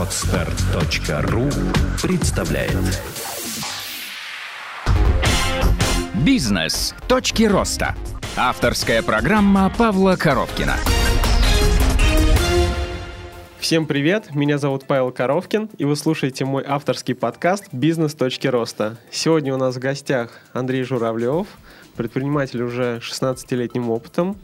[0.00, 1.50] Отстар.ру
[2.02, 2.72] представляет
[6.24, 6.94] Бизнес.
[7.06, 7.94] Точки роста.
[8.34, 10.76] Авторская программа Павла Коровкина.
[13.58, 18.14] Всем привет, меня зовут Павел Коровкин, и вы слушаете мой авторский подкаст «Бизнес.
[18.14, 18.96] Точки роста».
[19.10, 21.46] Сегодня у нас в гостях Андрей Журавлев,
[21.96, 24.38] предприниматель уже 16-летним опытом.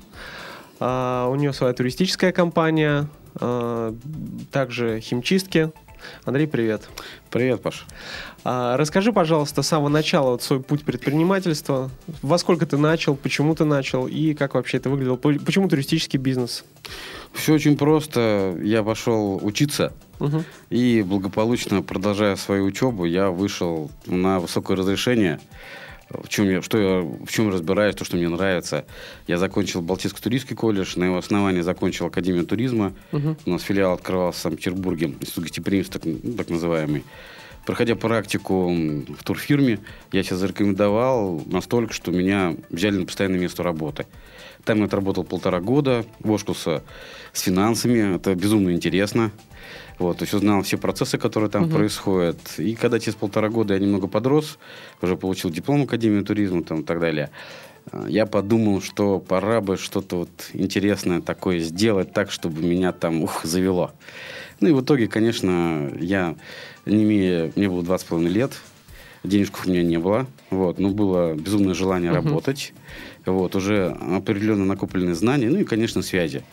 [0.80, 3.09] А, у него своя туристическая компания,
[4.50, 5.72] также химчистки.
[6.25, 6.89] Андрей, привет.
[7.31, 7.86] Привет, Паш.
[8.45, 11.90] А, расскажи, пожалуйста, с самого начала вот свой путь предпринимательства.
[12.22, 15.17] Во сколько ты начал, почему ты начал и как вообще это выглядело?
[15.17, 16.64] Почему туристический бизнес?
[17.32, 18.57] Все очень просто.
[18.62, 20.45] Я пошел учиться угу.
[20.71, 25.40] и благополучно, продолжая свою учебу, я вышел на высокое разрешение
[26.09, 28.85] в чем я, что я, в чем разбираюсь, то, что мне нравится.
[29.27, 32.92] Я закончил Балтийский туристский колледж, на его основании закончил Академию туризма.
[33.12, 33.37] Угу.
[33.47, 37.05] У нас филиал открывался в Санкт-Петербурге, Институт гостеприимства, так, ну, так называемый.
[37.65, 39.81] Проходя практику в турфирме,
[40.13, 44.07] я себя зарекомендовал настолько, что меня взяли на постоянное место работы.
[44.65, 46.85] Там я отработал полтора года, вошкался
[47.33, 49.33] с финансами, это безумно интересно.
[49.98, 51.77] Вот, то есть узнал все процессы, которые там угу.
[51.77, 52.39] происходят.
[52.58, 54.58] И когда через полтора года я немного подрос,
[55.00, 57.30] уже получил диплом Академии туризма там, и так далее,
[57.92, 63.22] э, я подумал, что пора бы что-то вот интересное такое сделать так, чтобы меня там
[63.22, 63.92] ух, завело.
[64.61, 66.36] Ну и в итоге, конечно, я,
[66.84, 68.52] не имея, мне было 20,5 лет,
[69.24, 72.72] денежков у меня не было, вот, но было безумное желание uh работать,
[73.24, 76.44] вот, уже определенно накопленные знания, ну и, конечно, связи.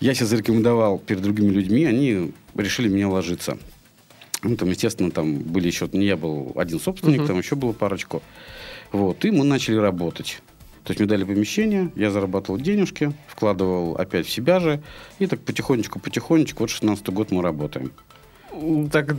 [0.00, 3.58] Я себя зарекомендовал перед другими людьми, они решили меня ложиться.
[4.42, 5.88] Ну, там, естественно, там были еще...
[5.92, 7.26] Не я был один собственник, uh-huh.
[7.26, 8.22] там еще было парочку.
[8.92, 10.40] Вот, и мы начали работать.
[10.84, 14.80] То есть мне дали помещение, я зарабатывал денежки, вкладывал опять в себя же,
[15.18, 17.92] и так потихонечку-потихонечку, вот 16 год мы работаем
[18.90, 19.14] так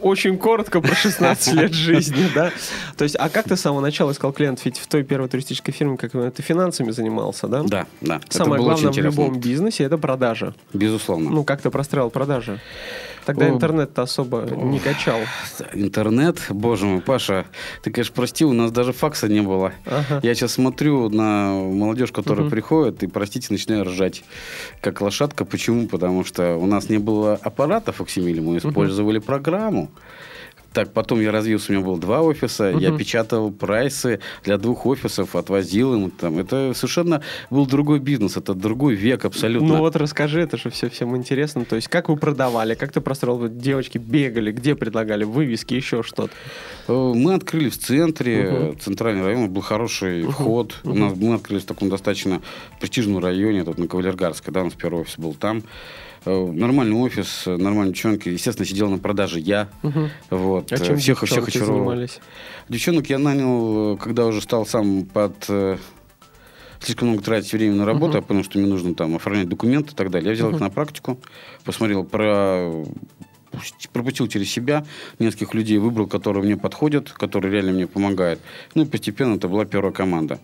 [0.00, 2.50] очень коротко про 16 лет жизни, да?
[2.96, 4.64] То есть, а как ты с самого начала искал клиентов?
[4.64, 7.62] Ведь в той первой туристической фирме, как ты финансами занимался, да?
[7.62, 8.20] Да, да.
[8.28, 10.54] Самое главное в любом бизнесе– это продажа.
[10.72, 11.30] Безусловно.
[11.30, 12.60] Ну, как ты простраивал продажи?
[13.24, 15.20] Тогда интернет-то особо не качал.
[15.74, 17.46] Интернет, боже мой, Паша,
[17.82, 19.72] ты, конечно, прости, у нас даже факса не было.
[19.86, 20.20] Ага.
[20.22, 22.50] Я сейчас смотрю на молодежь, которая угу.
[22.50, 24.24] приходит, и, простите, начинаю ржать,
[24.80, 25.44] как лошадка.
[25.44, 25.86] Почему?
[25.86, 29.26] Потому что у нас не было аппаратов факсимиле, мы использовали угу.
[29.26, 29.90] программу.
[30.72, 32.78] Так, потом я развился, у меня было два офиса, угу.
[32.78, 36.38] я печатал прайсы для двух офисов, отвозил им там.
[36.38, 39.66] Это совершенно был другой бизнес, это другой век абсолютно.
[39.66, 41.64] Ну вот расскажи, это же все всем интересно.
[41.64, 46.32] То есть как вы продавали, как ты простроил, девочки бегали, где предлагали, вывески, еще что-то?
[46.86, 48.78] Э, мы открыли в центре, угу.
[48.78, 50.30] центральный район, был хороший угу.
[50.30, 50.76] вход.
[50.84, 50.92] Угу.
[50.92, 52.42] У нас, мы открыли в таком достаточно
[52.78, 55.64] престижном районе, тут на Кавалергарской, да, у нас первый офис был там.
[56.26, 58.28] Э, нормальный офис, нормальные девчонки.
[58.28, 59.68] Естественно, сидел на продаже я.
[59.82, 60.08] Угу.
[60.30, 60.72] Вот.
[60.72, 61.78] А чем всех, всех очаровал.
[61.78, 62.20] занимались?
[62.68, 65.78] Девчонок я нанял, когда уже стал сам под э,
[66.80, 68.22] слишком много тратить времени на работу, uh-huh.
[68.22, 70.28] потому что мне нужно там оформлять документы и так далее.
[70.28, 70.56] Я взял uh-huh.
[70.56, 71.18] их на практику,
[71.64, 72.84] посмотрел про
[73.92, 74.86] пропустил через себя
[75.18, 78.40] нескольких людей, выбрал, которые мне подходят, которые реально мне помогают.
[78.74, 80.38] Ну и постепенно это была первая команда.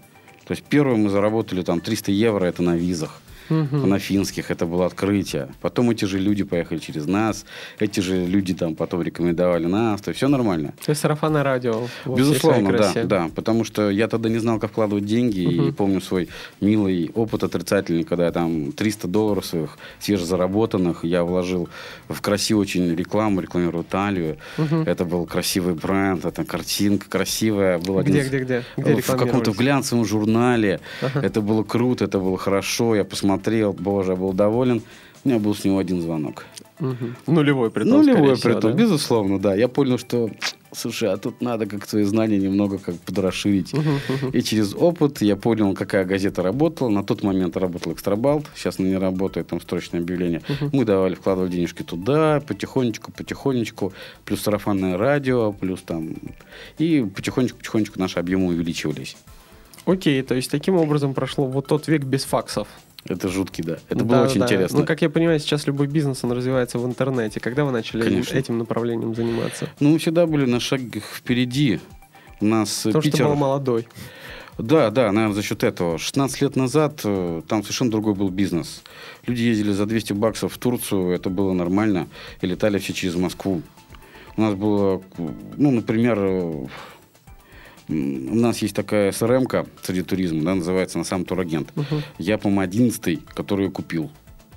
[0.45, 3.87] То есть первое мы заработали там 300 евро, это на визах угу.
[3.87, 4.51] на финских.
[4.51, 5.49] Это было открытие.
[5.61, 7.45] Потом эти же люди поехали через нас.
[7.79, 10.01] Эти же люди там потом рекомендовали нас.
[10.01, 10.75] То есть все нормально.
[10.85, 11.87] То есть сарафанное радио.
[12.05, 13.31] Безусловно, да, да.
[13.35, 15.47] Потому что я тогда не знал, как вкладывать деньги.
[15.47, 15.67] Угу.
[15.69, 16.29] И помню свой
[16.61, 21.69] милый опыт отрицательный, когда я там 300 долларов своих свежезаработанных я вложил
[22.09, 24.39] в красивую очень рекламу, рекламирую Италию.
[24.59, 24.83] Угу.
[24.87, 27.79] Это был красивый бренд, это картинка красивая.
[27.79, 28.29] Был где, один...
[28.29, 29.03] где, где, где?
[29.03, 30.81] В каком-то глянцевом журнале.
[31.03, 31.21] Ага.
[31.21, 32.95] Это было круто, это было хорошо.
[32.95, 34.83] Я посмотрел смотрел, боже, был доволен.
[35.25, 36.47] У меня был с него один звонок.
[36.81, 37.33] Угу.
[37.33, 38.73] Нулевой притом, Нулевой притом, да?
[38.73, 39.55] безусловно, да.
[39.55, 40.31] Я понял, что,
[40.73, 43.75] слушай, а тут надо как свои знания немного как подрасширить.
[43.75, 44.29] Угу, угу.
[44.33, 46.89] И через опыт я понял, какая газета работала.
[46.89, 50.43] На тот момент работал Экстрабалт, сейчас она не работает, там строчное объявление.
[50.49, 50.77] Угу.
[50.77, 53.93] Мы давали, вкладывали денежки туда, потихонечку, потихонечку,
[54.25, 56.15] плюс сарафанное радио, плюс там...
[56.79, 59.17] И потихонечку-потихонечку наши объемы увеличивались.
[59.87, 62.69] Окей, то есть таким образом прошло вот тот век без факсов.
[63.09, 63.79] Это жуткий, да.
[63.89, 64.47] Это да, было очень да.
[64.47, 64.81] интересно.
[64.81, 67.41] Ну, как я понимаю, сейчас любой бизнес, он развивается в интернете.
[67.41, 68.37] Когда вы начали Конечно.
[68.37, 69.69] этим направлением заниматься?
[69.81, 71.81] Ну, мы всегда были на шаг впереди.
[72.41, 73.19] У нас Потому Питер...
[73.19, 73.89] что был молодой.
[74.59, 75.99] Да, да, наверное, за счет этого.
[75.99, 78.83] 16 лет назад э, там совершенно другой был бизнес.
[79.27, 82.09] Люди ездили за 200 баксов в Турцию, это было нормально,
[82.41, 83.63] и летали все через Москву.
[84.37, 85.03] У нас было,
[85.57, 86.67] ну, например, э,
[87.89, 91.73] у нас есть такая СРМ-ка среди туризма, да, называется на сам турагент.
[91.77, 92.03] Угу.
[92.19, 94.11] Я, по-моему, одиннадцатый, который купил.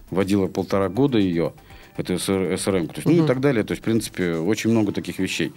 [0.10, 1.54] Водила полтора года ее.
[1.98, 3.64] Это СРМ, то есть, ну и так далее.
[3.64, 5.54] То есть, в принципе, очень много таких вещей.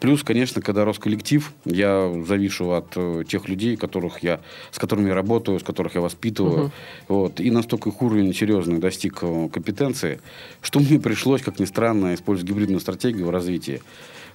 [0.00, 4.40] Плюс, конечно, когда рос коллектив, я завишу от э, тех людей, которых я,
[4.70, 6.66] с которыми я работаю, с которых я воспитываю.
[6.66, 6.72] Угу.
[7.08, 10.20] Вот, и настолько их уровень серьезный достиг э, компетенции,
[10.60, 13.82] что мне пришлось, как ни странно, использовать гибридную стратегию в развитии.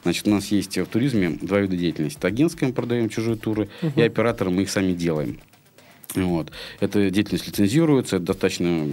[0.03, 2.19] Значит, у нас есть в туризме два вида деятельности.
[2.21, 3.91] Это мы продаем чужие туры, угу.
[3.95, 5.39] и операторы мы их сами делаем.
[6.15, 6.51] Вот.
[6.79, 8.87] Эта деятельность лицензируется, это достаточно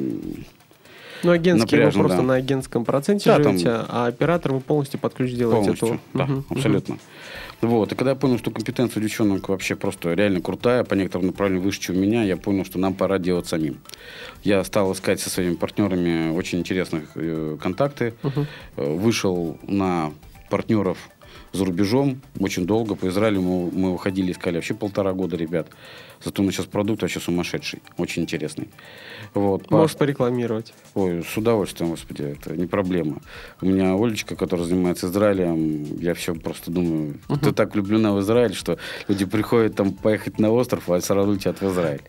[1.24, 2.22] ну, агентский вы просто да.
[2.22, 3.86] на агентском проценте да, живете, там...
[3.88, 5.74] а оператор вы полностью под ключ делаете.
[5.74, 6.18] Полностью, то...
[6.18, 6.94] да, угу, абсолютно.
[6.94, 7.02] Угу.
[7.62, 7.92] Вот.
[7.92, 11.80] И когда я понял, что компетенция девчонок вообще просто реально крутая, по некоторым направлениям выше,
[11.80, 13.78] чем у меня, я понял, что нам пора делать самим.
[14.42, 18.14] Я стал искать со своими партнерами очень интересных э, контакты.
[18.22, 18.46] Угу.
[18.76, 20.12] Вышел на
[20.50, 20.98] партнеров
[21.52, 22.94] за рубежом очень долго.
[22.96, 25.68] По Израилю мы, мы выходили, искали вообще полтора года, ребят.
[26.24, 28.68] Зато у нас сейчас продукт вообще сумасшедший, очень интересный.
[29.34, 30.00] Вот, Можешь по...
[30.00, 30.72] порекламировать.
[30.94, 33.20] Ой, с удовольствием, господи, это не проблема.
[33.60, 37.40] У меня Олечка, которая занимается Израилем, я все просто думаю, uh-huh.
[37.40, 41.60] ты так влюблена в Израиль, что люди приходят там поехать на остров, а сразу летят
[41.60, 42.02] в Израиль.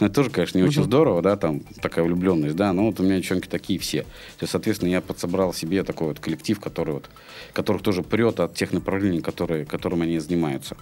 [0.00, 0.68] Ну, это тоже, конечно, не uh-huh.
[0.68, 4.02] очень здорово, да, там такая влюбленность, да, но вот у меня девчонки такие все.
[4.02, 7.10] То есть, соответственно, я подсобрал себе такой вот коллектив, который вот,
[7.52, 10.76] которых тоже прет от тех направлений, которые, которым они занимаются.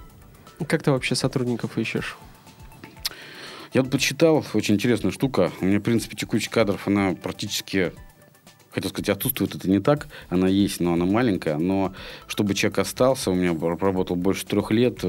[0.69, 2.17] Как ты вообще сотрудников ищешь?
[3.77, 5.53] Я вот почитал, очень интересная штука.
[5.61, 7.93] У меня, в принципе, текучесть кадров, она практически
[8.71, 11.93] хотел сказать, отсутствует это не так, она есть, но она маленькая, но
[12.27, 15.05] чтобы человек остался, у меня проработал больше трех лет,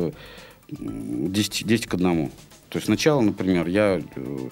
[0.68, 2.30] 10, э, 10 к одному.
[2.70, 4.02] То есть сначала, например, я...
[4.18, 4.50] Э,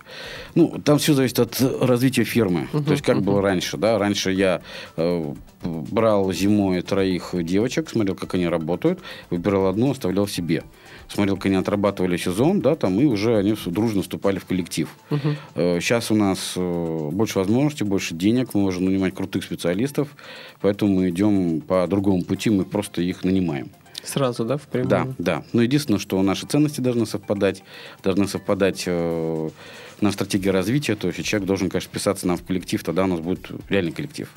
[0.56, 2.70] ну, там все зависит от развития фирмы.
[2.72, 3.22] Uh-huh, То есть как uh-huh.
[3.22, 4.00] было раньше, да?
[4.00, 4.62] Раньше я
[4.96, 10.64] э, брал зимой троих девочек, смотрел, как они работают, выбирал одну, оставлял себе
[11.08, 14.90] смотрел, как они отрабатывали сезон, да, там, и уже они дружно вступали в коллектив.
[15.12, 15.80] Угу.
[15.80, 20.10] Сейчас у нас э, больше возможностей, больше денег, мы можем нанимать крутых специалистов,
[20.62, 23.70] поэтому мы идем по другому пути, мы просто их нанимаем.
[24.04, 24.90] Сразу, да, в прямую?
[24.90, 25.44] Да, да.
[25.54, 27.64] Но единственное, что наши ценности должны совпадать,
[28.04, 29.50] должны совпадать э,
[30.02, 33.20] на стратегии развития, то есть человек должен, конечно, писаться нам в коллектив, тогда у нас
[33.20, 34.30] будет реальный коллектив.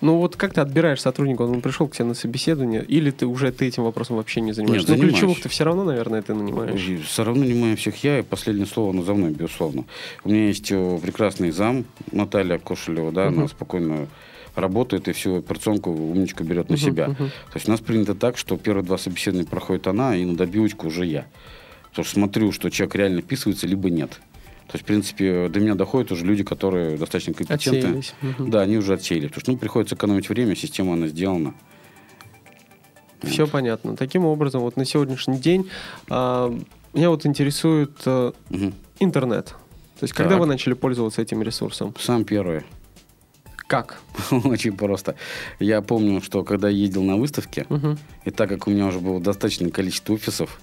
[0.00, 1.42] Ну вот как ты отбираешь сотрудника?
[1.42, 4.92] Он пришел к тебе на собеседование, или ты уже ты этим вопросом вообще не занимаешься?
[4.92, 7.06] Нет, ну, ключевых ты все равно, наверное, ты нанимаешь.
[7.06, 9.84] Все равно нанимаю всех я, и последнее слово ну, за мной, безусловно.
[10.24, 13.38] У меня есть э, прекрасный зам Наталья Кошелева, да, угу.
[13.38, 14.08] она спокойно
[14.54, 17.04] работает и всю операционку умничка берет на uh-huh, себя.
[17.08, 17.28] Uh-huh.
[17.28, 20.86] То есть у нас принято так, что первые два собеседования проходит она, и на добивочку
[20.88, 21.26] уже я.
[21.90, 24.18] Потому что смотрю, что человек реально вписывается, либо нет.
[24.68, 28.02] То есть, в принципе, до меня доходят уже люди, которые достаточно компетентны.
[28.22, 28.50] Угу.
[28.50, 29.28] Да, они уже отсеяли.
[29.28, 31.54] Потому что ну, приходится экономить время, система она сделана.
[33.22, 33.52] Все вот.
[33.52, 33.96] понятно.
[33.96, 35.70] Таким образом, вот на сегодняшний день
[36.10, 36.52] а,
[36.94, 38.72] меня вот интересует а, угу.
[38.98, 39.54] интернет.
[40.00, 40.40] То есть, когда так.
[40.40, 41.94] вы начали пользоваться этим ресурсом?
[42.00, 42.62] Сам первый.
[43.68, 44.00] Как?
[44.30, 45.14] Очень просто.
[45.60, 47.96] Я помню, что когда ездил на выставке, угу.
[48.24, 50.60] и так как у меня уже было достаточное количество офисов,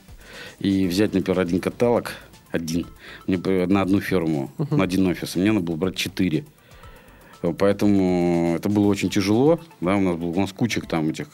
[0.59, 2.11] и взять, например, один каталог–
[2.53, 2.85] один.
[3.27, 4.75] Мне на одну ферму, uh-huh.
[4.75, 5.35] на один офис.
[5.35, 6.45] Мне надо было брать четыре.
[7.59, 9.59] Поэтому это было очень тяжело.
[9.81, 11.27] Да, у нас было у нас куча там этих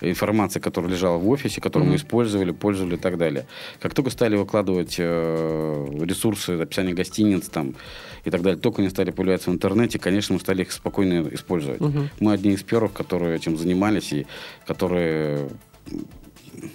[0.00, 1.92] информации, которая лежала в офисе, которую mm-hmm.
[1.92, 3.46] мы использовали, пользовали и так далее.
[3.80, 7.76] Как только стали выкладывать э, ресурсы, описание гостиниц там
[8.24, 11.80] и так далее, только они стали появляться в интернете, конечно, мы стали их спокойно использовать.
[11.80, 12.08] Mm-hmm.
[12.20, 14.26] Мы одни из первых, которые этим занимались и
[14.66, 15.48] которые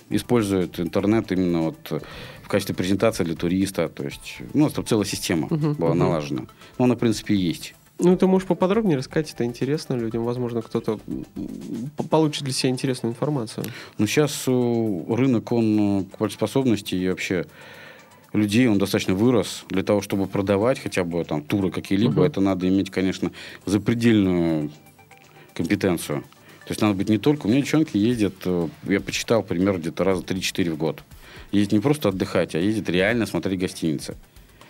[0.10, 2.03] используют интернет именно вот
[2.51, 3.89] качестве презентации для туриста.
[3.89, 6.43] То есть ну, там целая система uh-huh, была налажена.
[6.77, 7.74] Но она, в принципе, есть.
[7.98, 10.24] Ну, ты можешь поподробнее рассказать, это интересно людям.
[10.25, 11.00] Возможно, кто-то
[12.10, 13.65] получит для себя интересную информацию.
[13.98, 17.46] Ну, сейчас э, рынок, он э, способности и вообще
[18.34, 19.63] людей, он достаточно вырос.
[19.70, 22.27] Для того, чтобы продавать хотя бы там туры какие-либо, uh-huh.
[22.27, 23.31] это надо иметь, конечно,
[23.65, 24.72] запредельную
[25.53, 26.22] компетенцию.
[26.65, 27.46] То есть надо быть не только...
[27.46, 31.03] У меня девчонки ездят, э, я почитал примерно где-то раза 3-4 в год
[31.51, 34.15] ездит не просто отдыхать, а ездит реально смотреть гостиницы.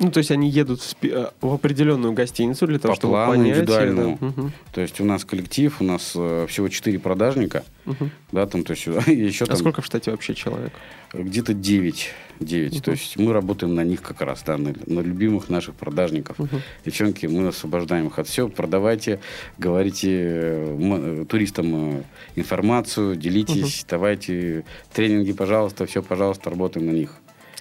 [0.02, 3.14] Ну, то есть они едут в, спи- э, в определенную гостиницу для того, По чтобы
[3.14, 3.50] плану понять...
[3.50, 4.18] индивидуальному.
[4.20, 4.28] Да.
[4.28, 4.52] Угу.
[4.74, 7.64] То есть у нас коллектив, у нас э, всего четыре продажника.
[7.86, 8.10] Угу.
[8.32, 9.58] Да, там, то есть, еще а там...
[9.58, 10.74] сколько в штате вообще человек?
[11.14, 12.10] Где-то 9.
[12.42, 12.74] 9.
[12.74, 12.82] Угу.
[12.82, 16.40] То есть мы работаем на них как раз, да, на, на любимых наших продажников.
[16.40, 16.62] Угу.
[16.86, 18.50] Девчонки, мы освобождаем их от всего.
[18.50, 19.20] Продавайте,
[19.58, 22.04] говорите э, э, туристам
[22.36, 23.88] информацию, делитесь, угу.
[23.90, 27.12] давайте тренинги, пожалуйста, все, пожалуйста, работаем на них.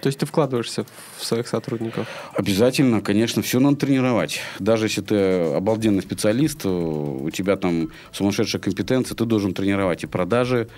[0.01, 0.85] То есть ты вкладываешься
[1.17, 2.07] в своих сотрудников?
[2.33, 4.39] Обязательно, конечно, все надо тренировать.
[4.57, 5.15] Даже если ты
[5.55, 10.69] обалденный специалист, у тебя там сумасшедшая компетенция, ты должен тренировать и продажи,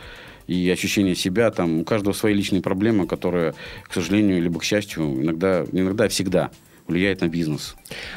[0.48, 1.52] и ощущение себя.
[1.52, 6.52] Там у каждого свои личные проблемы, которые, к сожалению, либо к счастью, иногда, иногда всегда
[6.88, 7.76] влияет на бизнес.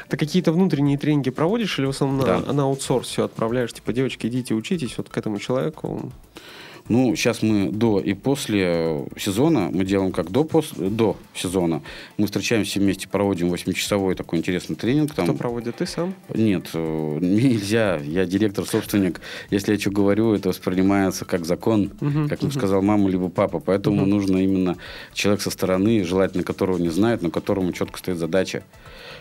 [0.09, 2.41] Ты какие-то внутренние тренинги проводишь или в основном Да.
[2.41, 3.73] на, на аутсорс все отправляешь?
[3.73, 6.13] Типа, девочки, идите учитесь вот к этому человеку.
[6.89, 11.83] Ну, сейчас мы до и после сезона, мы делаем как до, пос, до сезона.
[12.17, 15.13] Мы встречаемся вместе, проводим 8-часовой такой интересный тренинг.
[15.15, 15.77] Там, Кто проводит?
[15.77, 16.15] Ты сам?
[16.33, 17.97] Нет, э, нельзя.
[17.97, 19.21] Я директор, собственник.
[19.51, 22.53] Если я что говорю, это воспринимается как закон, Мгм, как мгм.
[22.53, 23.59] сказал мама либо папа.
[23.59, 24.11] Поэтому Мгм.
[24.11, 24.77] нужно именно
[25.13, 28.63] человек со стороны, желательно которого не знает, но которому четко стоит задача.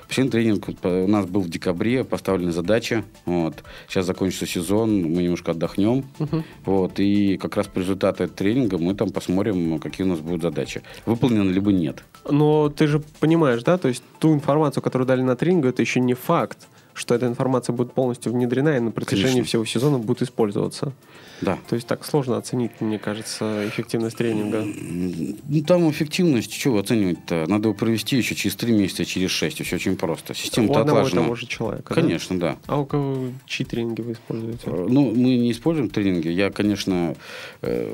[0.07, 3.03] Последний тренинг у нас был в декабре, поставлена задача.
[3.25, 3.63] Вот.
[3.88, 6.05] Сейчас закончится сезон, мы немножко отдохнем.
[6.19, 6.43] Мгм.
[6.65, 7.00] Вот.
[7.00, 10.81] И как раз по результату тренинга мы там посмотрим, какие у нас будут задачи.
[11.05, 12.03] Выполнены либо нет.
[12.29, 16.00] Но ты же понимаешь, да, то есть ту информацию, которую дали на тренингу, это еще
[16.00, 19.47] не факт, что эта информация будет полностью внедрена и на протяжении Конечно.
[19.47, 20.93] всего сезона будет использоваться.
[21.42, 21.58] Да.
[21.68, 24.63] То есть так сложно оценить, мне кажется, эффективность тренинга.
[24.63, 27.46] Ну, там эффективность, чего оценивать-то?
[27.48, 29.63] Надо его провести еще через 3 месяца, через 6.
[29.65, 30.34] Все очень просто.
[30.34, 31.24] У Система-то одного и отлажена.
[31.24, 31.94] того же человека.
[31.94, 32.01] да?
[32.01, 32.58] Конечно, да.
[32.68, 34.62] А у кого чьи тренинги вы используете?
[34.65, 36.30] Э, Ну, мы не используем тренинги.
[36.30, 37.15] Я, конечно,
[37.62, 37.94] э,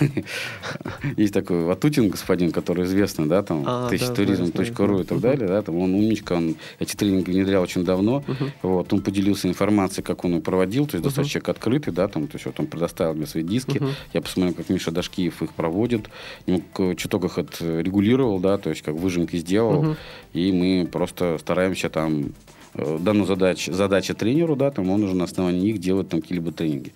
[1.16, 5.48] есть такой Ватутин господин, который известный, да, там, А, да, тысячатуризм.ру знаю, и так далее,
[5.48, 8.24] да, там, он умничка, он эти тренинги внедрял очень давно,
[8.62, 12.26] вот, он поделился информацией, как он их проводил, то есть достаточно человек открытый, да, там,
[12.26, 13.90] то есть вот он предоставил мне свои диски, Мгм.
[14.12, 16.08] я посмотрел, как Миша Дашкиев их проводит,
[16.46, 19.96] немного чуток их отрегулировал, да, то есть как выжимки сделал, Мгм.
[20.32, 22.32] и мы просто стараемся там
[22.74, 26.52] э, данную задачу, задача тренеру, да, там он уже на основании них делает там какие-либо
[26.52, 26.92] тренинги.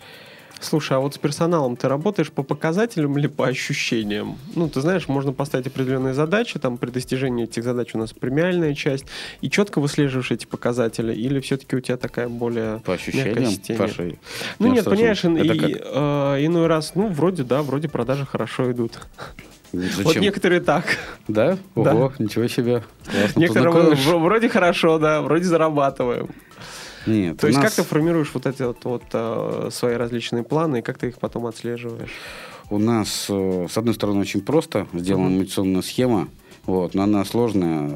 [0.62, 4.38] Слушай, а вот с персоналом ты работаешь по показателям или по ощущениям?
[4.54, 8.74] Ну, ты знаешь, можно поставить определенные задачи, там при достижении этих задач у нас премиальная
[8.74, 9.06] часть,
[9.40, 13.52] и четко выслеживаешь эти показатели, или все-таки у тебя такая более По ощущениям?
[13.76, 14.16] Паша,
[14.58, 18.98] Ну нет, понимаешь, и, э, иной раз, ну, вроде, да, вроде продажи хорошо идут.
[19.72, 20.04] Зачем?
[20.04, 20.84] Вот некоторые так.
[21.28, 21.56] Да?
[21.74, 21.94] Да.
[21.94, 22.82] Ого, ничего себе.
[23.04, 26.28] Классно Некоторые вроде хорошо, да, вроде зарабатываем.
[27.06, 30.78] Нет, То есть нас, как ты формируешь вот эти вот, вот, э, свои различные планы,
[30.78, 32.12] и как ты их потом отслеживаешь?
[32.70, 35.38] у нас, э, с одной стороны, очень просто сделана Мгм.
[35.40, 36.28] мотивационная схема,
[36.64, 37.90] вот, но она сложная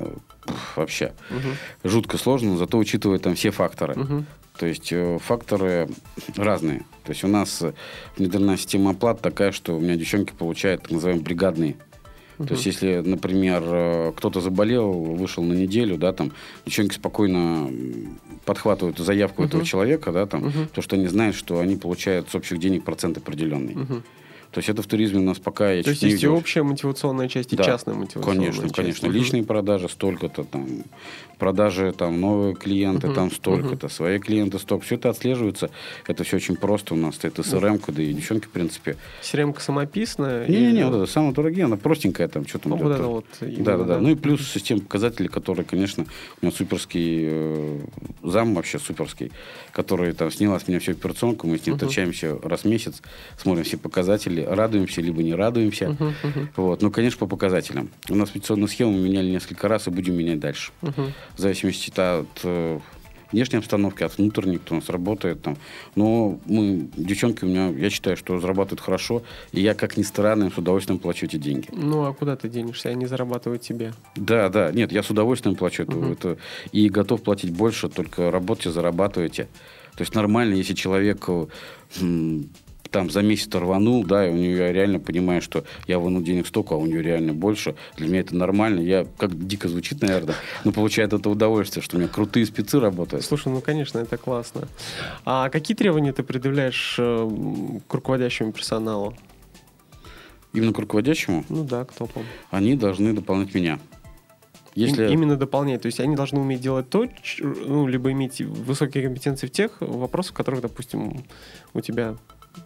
[0.76, 1.12] вообще.
[1.30, 1.56] Мгм.
[1.84, 3.94] Жутко сложно, зато учитывает там все факторы.
[3.94, 4.26] Мгм.
[4.58, 5.88] То есть э, факторы
[6.36, 6.80] разные.
[7.04, 7.62] То есть у нас
[8.16, 11.76] внедрена система оплат такая, что у меня девчонки получают так называемые бригадные.
[12.38, 16.32] То есть, если, например, э, кто-то заболел, вышел на неделю, да, там,
[16.66, 17.70] девчонки спокойно
[18.44, 22.58] подхватывают заявку этого человека, да, там, то, что они знают, что они получают с общих
[22.58, 23.76] денег процент определенный.
[24.56, 27.28] То есть, это в туризме у нас пока я То есть есть и общая мотивационная
[27.28, 28.74] часть, и Да, частная мотивационная Конечно, часть.
[28.74, 29.08] конечно.
[29.08, 29.16] Мгм.
[29.18, 30.66] Личные продажи столько-то там,
[31.36, 34.86] продажи там новые клиенты Мгм, там столько-то, свои клиенты столько.
[34.86, 35.68] Все это отслеживается.
[36.06, 36.94] Это все очень просто.
[36.94, 38.96] У нас стоит СРМ, да и девчонки, в принципе.
[39.20, 40.48] Серемка самописная?
[40.48, 43.62] Не-не-не, вот это самое дорогие, она простенькая там, что там Ну, вот это вот именно,
[43.62, 43.94] Да, да, да.
[43.96, 44.00] да.
[44.00, 46.06] Ну и плюс система показателей, которые, конечно,
[46.40, 47.80] у меня суперский э,
[48.22, 49.32] зам вообще суперский,
[49.72, 53.02] который там сняла с меня всю операционку, мы с ним встречаемся раз в месяц,
[53.36, 55.90] смотрим все показатели, радуемся либо не радуемся.
[55.90, 56.82] Мгм, мгм, Вот.
[56.82, 57.90] Ну, конечно, по показателям.
[58.08, 60.72] У нас операционную схему мы меняли несколько раз и будем менять дальше.
[60.82, 61.12] мгм.
[61.36, 62.80] В зависимости от э,
[63.32, 65.56] внешней обстановки, от внутренней, кто у нас работает там.
[65.96, 69.22] Но мы, девчонки у меня, я считаю, что зарабатывают хорошо,
[69.52, 71.68] и я, как ни странно, им с удовольствием плачу эти деньги.
[71.72, 72.88] Ну, а куда ты денешься?
[72.90, 73.92] Они зарабатывают тебе.
[74.14, 76.12] Да, да, нет, я с удовольствием плачу это, Мгм.
[76.12, 76.38] это
[76.72, 79.48] и готов платить больше, только работайте, зарабатывайте.
[79.96, 81.46] То есть нормально, если человек э,
[82.90, 86.46] там за месяц рванул, да, и у нее я реально понимаю, что я вынул денег
[86.46, 87.74] столько, а у нее реально больше.
[87.96, 88.80] Для меня это нормально.
[88.80, 93.24] Я, как дико звучит, наверное, но получает это удовольствие, что у меня крутые спецы работают.
[93.24, 94.68] Слушай, ну, конечно, это классно.
[95.24, 97.30] А какие требования ты предъявляешь э,
[97.88, 99.14] к руководящему персоналу?
[100.52, 102.22] Именно к руководящему Ну да, к топам.
[102.50, 103.78] они должны дополнять меня.
[104.74, 105.10] Если...
[105.10, 105.82] Именно дополнять.
[105.82, 107.06] То есть они должны уметь делать то,
[107.40, 111.24] ну, либо иметь высокие компетенции в тех вопросах, в которых, допустим,
[111.72, 112.16] у тебя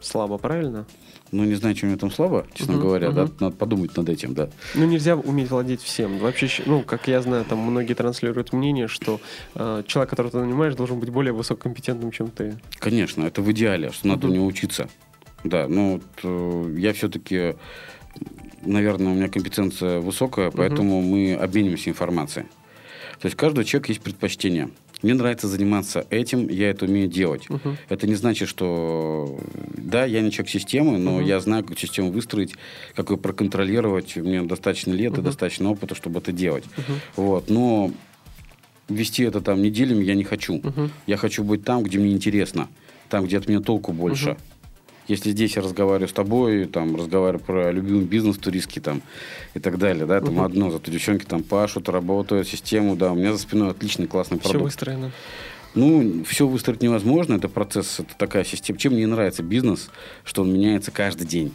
[0.01, 0.87] слабо, правильно?
[1.33, 3.35] Ну, не знаю, чем мне там слабо, честно Мгм, говоря, да, мгм.
[3.41, 4.49] надо подумать над этим, да.
[4.75, 6.19] Ну, нельзя уметь владеть всем.
[6.19, 9.21] Вообще, ну, как я знаю, там многие транслируют мнение, что
[9.55, 12.59] э, человек, которого ты нанимаешь, должен быть более высококомпетентным, чем ты.
[12.79, 14.35] Конечно, это в идеале, что надо у Мгм.
[14.39, 14.89] него учиться.
[15.45, 17.55] Да, но вот, э, я все-таки,
[18.63, 22.47] наверное, у меня компетенция высокая, поэтому мы обмениваемся информацией.
[23.21, 24.71] То есть каждый человек есть предпочтение.
[25.03, 27.49] Мне нравится заниматься этим, я это умею делать.
[27.49, 27.77] Мгм.
[27.89, 29.39] Это не значит, что
[29.77, 31.25] да, я не человек системы, но Мгм.
[31.27, 32.55] я знаю, как систему выстроить,
[32.95, 34.17] как ее проконтролировать.
[34.17, 35.25] У меня достаточно лет и Мгм.
[35.25, 36.65] достаточно опыта, чтобы это делать.
[36.77, 37.01] Мгм.
[37.17, 37.91] Вот, но
[38.89, 40.61] вести это там неделями я не хочу.
[40.63, 40.91] Мгм.
[41.07, 42.69] Я хочу быть там, где мне интересно,
[43.09, 44.31] там, где от меня толку больше.
[44.31, 44.39] Мгм.
[45.09, 49.03] Если здесь я разговариваю с тобой, там, разговариваю про любимый бизнес туристский там,
[49.55, 50.45] и так далее, да, там угу.
[50.45, 54.57] одно, зато девчонки там пашут, работают, систему, да, у меня за спиной отличный, классный продукт.
[54.57, 55.11] Все выстроено.
[55.75, 58.79] Ну, все выстроить невозможно, это процесс, это такая система.
[58.79, 59.91] Чем мне нравится бизнес,
[60.25, 61.53] что он меняется каждый день,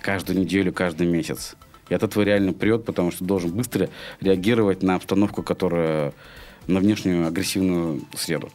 [0.00, 1.54] каждую неделю, каждый месяц.
[1.88, 3.88] И от этого реально прет, потому что должен быстро
[4.20, 6.12] реагировать на обстановку, которая
[6.68, 8.50] на внешнюю агрессивную среду.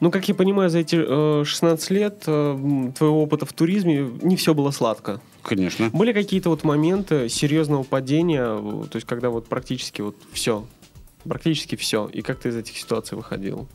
[0.00, 4.36] Ну, как я понимаю, за эти э, 16 лет э, твоего опыта в туризме не
[4.36, 5.20] все было сладко.
[5.42, 5.90] Конечно.
[5.92, 10.64] Были какие-то вот моменты серьезного падения, то есть когда вот практически вот все,
[11.24, 13.66] практически все, и как ты из этих ситуаций выходил?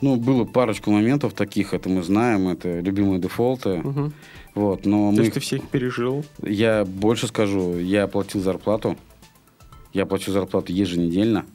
[0.00, 3.80] Ну, было парочку моментов таких, это мы знаем, это любимые дефолты.
[3.80, 4.12] Угу.
[4.54, 5.22] Вот, но То мы...
[5.22, 6.24] есть ты всех пережил?
[6.42, 8.96] Я больше скажу, я оплатил зарплату.
[9.92, 11.46] Я плачу зарплату еженедельно.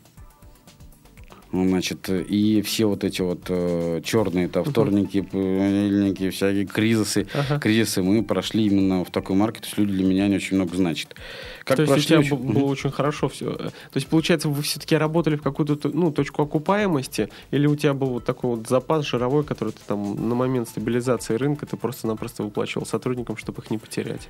[1.51, 7.59] Ну, значит, и все вот эти вот э, черные то вторники, понедельники, всякие кризисы, ага.
[7.59, 9.63] кризисы мы прошли именно в такой маркет.
[9.63, 11.15] То есть люди для меня не очень много значат.
[11.63, 12.37] Как то есть у тебя очень...
[12.37, 13.55] было очень хорошо все.
[13.55, 18.09] То есть, получается, вы все-таки работали в какую-то ну, точку окупаемости, или у тебя был
[18.09, 22.85] вот такой вот запас жировой, который ты там на момент стабилизации рынка ты просто-напросто выплачивал
[22.85, 24.29] сотрудникам, чтобы их не потерять?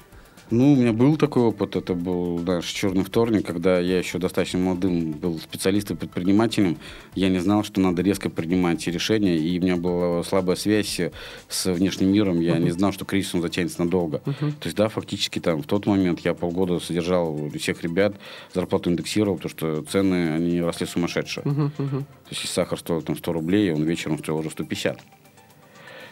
[0.51, 1.75] Ну, у меня был такой опыт.
[1.75, 6.77] Это был наш черный вторник, когда я еще достаточно молодым был специалистом и предпринимателем.
[7.13, 10.99] Я не знал, что надо резко принимать решения, и у меня была слабая связь
[11.47, 12.39] с внешним миром.
[12.39, 12.63] Я uh-huh.
[12.63, 14.21] не знал, что кризис он затянется надолго.
[14.25, 14.51] Uh-huh.
[14.51, 18.15] То есть, да, фактически там в тот момент я полгода содержал всех ребят,
[18.53, 21.43] зарплату индексировал, потому что цены, они росли сумасшедшие.
[21.43, 21.71] Uh-huh.
[21.77, 21.99] Uh-huh.
[21.99, 24.99] То есть, сахар стоил там 100 рублей, он вечером стоил уже 150.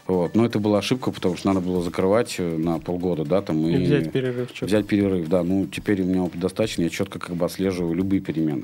[0.07, 0.35] Вот.
[0.35, 3.67] Но это была ошибка, потому что надо было закрывать э, на полгода, да, там.
[3.67, 4.49] И, и взять перерыв.
[4.49, 4.65] Четко.
[4.65, 5.43] Взять перерыв, да.
[5.43, 8.63] Ну, теперь у меня опыт достаточно, я четко как бы отслеживаю любые перемены.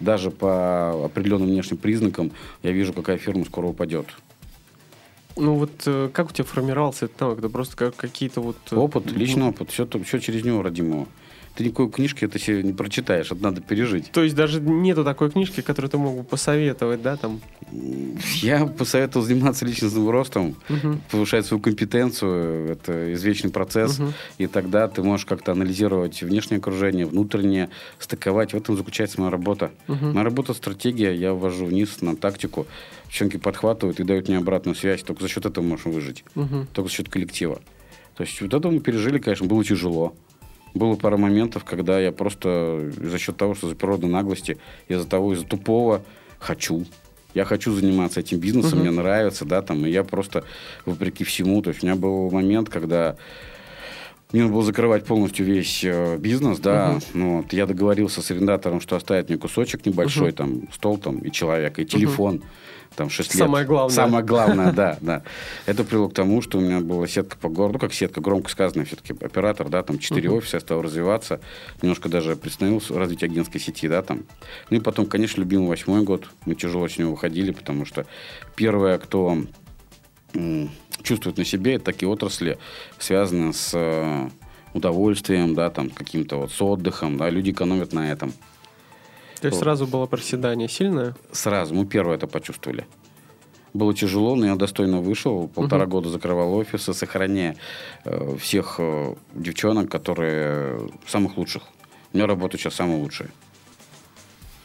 [0.00, 4.06] Даже по определенным внешним признакам я вижу, какая фирма скоро упадет.
[5.36, 7.38] Ну вот э, как у тебя формировался этот навык?
[7.38, 8.56] Это просто как какие-то вот...
[8.70, 11.06] Э, опыт, личный опыт, все, все через него родимого
[11.54, 14.10] ты никакой книжки это себе не прочитаешь, это надо пережить.
[14.10, 17.40] То есть даже нету такой книжки, которую ты мог бы посоветовать, да, там?
[18.42, 20.98] Я посоветовал заниматься личностным ростом, угу.
[21.10, 24.12] повышать свою компетенцию, это извечный процесс, угу.
[24.38, 28.52] и тогда ты можешь как-то анализировать внешнее окружение, внутреннее, стыковать.
[28.52, 29.70] В этом заключается моя работа.
[29.86, 30.06] Угу.
[30.06, 32.66] Моя работа стратегия, я ввожу вниз на тактику,
[33.06, 36.66] девчонки подхватывают и дают мне обратную связь, только за счет этого можем выжить, угу.
[36.72, 37.60] только за счет коллектива.
[38.16, 40.14] То есть вот это мы пережили, конечно, было тяжело.
[40.74, 44.58] Было пара моментов, когда я просто за счет того, что за природной наглости,
[44.88, 46.02] из-за того, из-за тупого
[46.38, 46.84] хочу.
[47.32, 48.82] Я хочу заниматься этим бизнесом, uh-huh.
[48.82, 50.44] мне нравится, да, там, и я просто,
[50.84, 53.16] вопреки всему, то есть у меня был момент, когда
[54.34, 56.98] мне надо было закрывать полностью весь э, бизнес, да.
[57.12, 60.32] Ну, вот, я договорился с арендатором, что оставит мне кусочек небольшой, uh-huh.
[60.32, 62.36] там, стол там и человек, и телефон.
[62.36, 62.42] Uh-huh
[62.96, 63.38] там 6 лет.
[63.38, 63.92] Самое главное.
[63.92, 65.22] Самое главное, да, да.
[65.66, 68.84] Это привело к тому, что у меня была сетка по городу, как сетка, громко сказано,
[68.84, 70.36] все-таки оператор, да, там 4 uh-huh.
[70.36, 71.40] офиса, я стал развиваться,
[71.82, 74.22] немножко даже приостановился развитие агентской сети, да, там.
[74.70, 78.06] Ну и потом, конечно, любимый восьмой год, мы тяжело с него выходили, потому что
[78.54, 79.38] первое, кто
[81.02, 82.58] чувствует на себе, это такие отрасли,
[82.98, 84.28] связанные с э,
[84.72, 88.32] удовольствием, да, там, каким-то вот с отдыхом, да, люди экономят на этом.
[89.40, 91.14] То есть сразу было проседание сильное?
[91.30, 91.74] Сразу.
[91.74, 92.86] Мы первое это почувствовали.
[93.74, 95.48] Было тяжело, но я достойно вышел.
[95.48, 95.90] Полтора угу.
[95.90, 97.56] года закрывал офисы, сохраняя
[98.04, 101.64] э, всех э, девчонок, которые самых лучших.
[102.12, 103.30] У меня работа сейчас самая лучшая.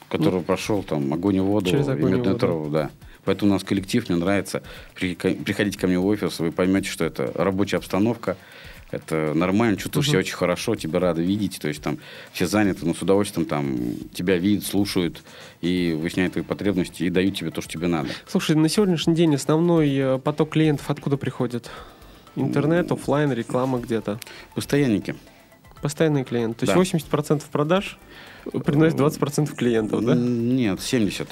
[0.08, 2.92] Который ну, прошел там огонь и воду через огонь и медную траву, да.
[3.30, 4.64] Поэтому у нас коллектив, мне нравится.
[4.96, 8.38] Приходите ко мне в офис, вы поймете, что это рабочая обстановка,
[8.90, 10.14] это нормально, чувствуешь угу.
[10.14, 12.00] себя очень хорошо, тебя рады видеть, то есть там
[12.32, 13.78] все заняты, но с удовольствием там
[14.16, 15.22] тебя видят, слушают
[15.62, 18.10] и выясняют твои потребности и дают тебе то, что тебе надо.
[18.26, 21.70] Слушай, на сегодняшний день основной э, поток клиентов откуда приходит?
[22.36, 24.20] Интернет, офлайн, реклама где-то?
[24.56, 25.14] Постоянники.
[25.84, 26.58] Постоянный клиент.
[26.58, 26.98] То есть да.
[26.98, 28.00] 80% продаж
[28.66, 30.16] приносит 20% клиентов, да?
[30.16, 31.30] Нет, 70.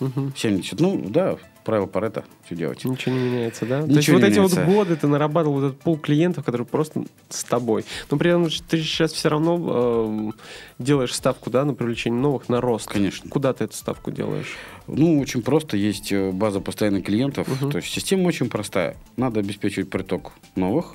[0.00, 0.32] Угу.
[0.36, 0.80] 70.
[0.80, 2.84] Ну, да, правило Парета все делать.
[2.84, 3.80] Ничего не меняется, да?
[3.80, 4.64] Ничего То есть вот эти меняется.
[4.64, 7.84] вот годы ты нарабатывал вот этот пул клиентов, которые просто с тобой.
[8.10, 10.32] Но при этом ты сейчас все равно
[10.78, 12.88] э, делаешь ставку, да, на привлечение новых, на рост.
[12.88, 13.28] Конечно.
[13.28, 14.56] Куда ты эту ставку делаешь?
[14.86, 15.76] Ну, очень просто.
[15.76, 17.48] Есть э, база постоянных клиентов.
[17.48, 17.70] Угу.
[17.70, 18.96] То есть система очень простая.
[19.16, 20.94] Надо обеспечивать приток новых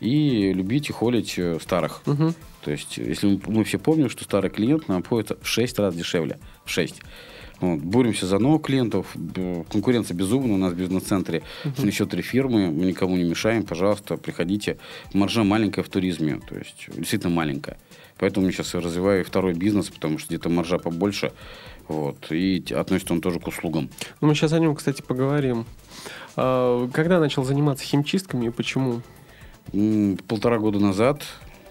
[0.00, 2.02] и любить и холить э, старых.
[2.06, 2.34] Угу.
[2.62, 5.94] То есть, если мы, мы все помним, что старый клиент нам обходится в 6 раз
[5.94, 6.38] дешевле.
[6.64, 7.02] В 6.
[7.64, 9.06] Вот, боремся за новых клиентов.
[9.70, 11.42] Конкуренция безумная у нас в бизнес-центре.
[11.64, 11.86] Uh-huh.
[11.86, 12.70] Еще три фирмы.
[12.70, 13.62] Мы никому не мешаем.
[13.62, 14.76] Пожалуйста, приходите.
[15.12, 16.40] Маржа маленькая в туризме.
[16.46, 17.78] То есть, действительно маленькая.
[18.18, 21.32] Поэтому я сейчас развиваю второй бизнес, потому что где-то маржа побольше.
[21.88, 23.90] Вот, и относится он тоже к услугам.
[24.20, 25.66] Ну, мы сейчас о нем, кстати, поговорим.
[26.36, 29.02] А, когда начал заниматься химчистками и почему?
[30.28, 31.22] Полтора года назад.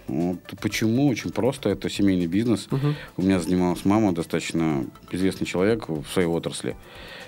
[0.08, 0.40] Вот.
[0.62, 1.08] Почему?
[1.08, 1.70] Очень просто.
[1.70, 2.68] Это семейный бизнес.
[2.72, 2.96] Мгм.
[3.18, 6.76] У меня занималась мама, достаточно известный человек в своей отрасли.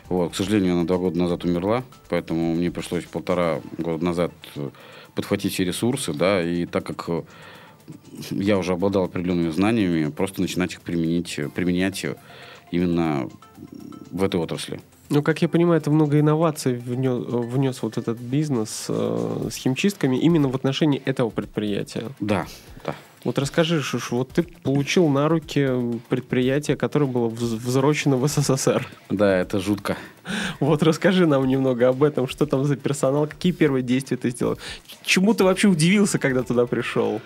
[0.09, 0.33] Вот.
[0.33, 4.69] К сожалению, она два года назад умерла, поэтому мне пришлось полтора года назад э,
[5.15, 7.23] подхватить все ресурсы, да, и так как э,
[8.29, 12.05] я уже обладал определенными знаниями, просто начинать их применить, применять
[12.71, 13.29] именно
[14.11, 14.79] в этой отрасли.
[15.15, 20.17] Ну, как я понимаю, это много инноваций внес, внес вот этот бизнес э, с химчистками
[20.17, 22.03] именно в отношении этого предприятия.
[22.19, 22.47] Да,
[22.85, 22.95] да.
[23.23, 25.69] Вот расскажи, Шуш, вот ты получил на руки
[26.09, 28.85] предприятие, которое было вз- взрочено в СССР.
[29.09, 29.95] Да, это жутко.
[30.59, 34.57] Вот расскажи нам немного об этом, что там за персонал, какие первые действия ты сделал.
[35.03, 37.21] Чему ты вообще удивился, когда туда пришел?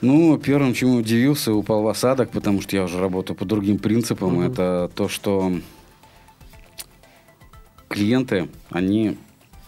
[0.00, 4.34] Ну, первым, чему удивился, упал в осадок, потому что я уже работаю по другим принципам.
[4.34, 4.52] Мгм.
[4.52, 5.52] Это то, что
[7.88, 9.16] клиенты, они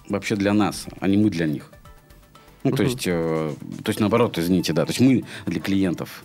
[0.08, 1.70] вообще для нас, а не мы для них.
[2.64, 2.92] Ну, то Мгм.
[2.92, 3.54] есть, э,
[3.84, 6.24] то есть наоборот, извините, да, то есть мы для клиентов.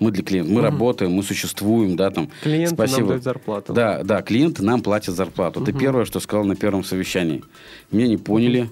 [0.00, 0.52] Мы для клиентов.
[0.52, 0.64] Мы Мгм.
[0.70, 2.30] работаем, мы существуем, да, там.
[2.42, 2.98] Клиенты Спасибо.
[3.00, 3.72] нам дают зарплату.
[3.72, 5.60] Да, да, клиенты нам платят зарплату.
[5.62, 5.80] Это Мгм.
[5.80, 7.42] первое, что сказал на первом совещании.
[7.90, 8.70] Меня не поняли,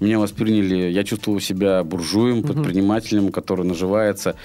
[0.00, 4.36] меня восприняли, я чувствовал себя буржуем, предпринимателем, который наживается.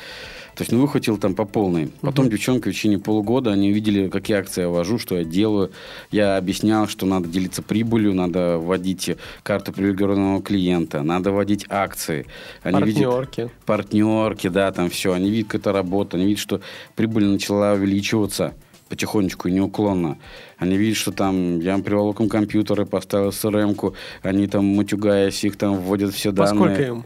[0.58, 1.92] То есть, ну, выхватил там по полной.
[2.02, 5.72] Потом девчонки в течение полугода, они увидели, какие акции я вожу, что я делаю.
[6.10, 9.12] Я объяснял, что надо делиться прибылью, надо вводить
[9.44, 12.26] карту привилегированного клиента, надо вводить акции.
[12.64, 13.52] Они видят- Партнерки.
[13.68, 15.14] партнерки, да, там все.
[15.14, 16.16] Они видят, как это работает.
[16.16, 16.62] Они видят, что
[16.96, 18.56] прибыль начала увеличиваться
[18.90, 20.18] потихонечку и неуклонно.
[20.58, 23.94] Они видят, что там я им приволок им компьютеры, поставил CRM-ку,
[24.24, 26.56] они там, матюгаясь, их там вводят все По данные.
[26.56, 27.04] сколько им?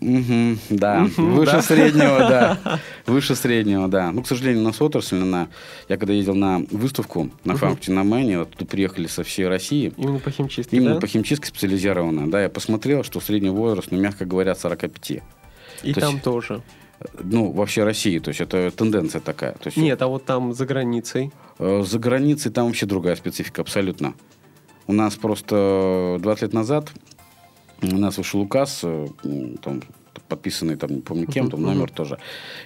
[0.00, 1.62] Да, выше да.
[1.62, 2.80] среднего, да.
[3.06, 4.10] Выше среднего, да.
[4.10, 5.48] Ну, к сожалению, у нас отрасль, на...
[5.88, 9.92] я когда ездил на выставку на фабрике на Мэне, вот тут приехали со всей России,
[9.96, 11.00] Именно по химчистке, именно да?
[11.00, 15.22] по химчистке специализированная, да, я посмотрел, что средний возраст, ну, мягко говоря, 45.
[15.82, 16.62] И то там есть- тоже.
[17.20, 19.52] Ну, вообще России, то есть это тенденция такая.
[19.54, 21.32] То есть, Нет, а вот там за границей.
[21.58, 24.14] э, За границей там вообще другая специфика, абсолютно.
[24.86, 26.92] У нас просто 20 лет назад
[27.82, 29.08] у нас вышел указ, э,
[29.62, 29.82] там,
[30.28, 32.18] подписанный, там, не помню кем, там номер тоже.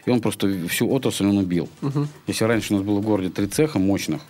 [0.05, 1.69] И он просто всю отрасль он убил.
[1.81, 2.09] Мгм.
[2.27, 4.23] Если раньше у нас было в городе три цеха мощных,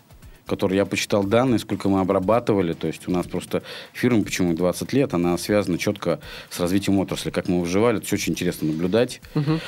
[0.47, 2.73] которые я посчитал данные, сколько мы обрабатывали.
[2.73, 7.31] То есть у нас просто фирма, почему 20 лет, она связана четко с развитием отрасли.
[7.31, 9.21] Как мы выживали, это все очень интересно наблюдать.
[9.35, 9.61] Мгм.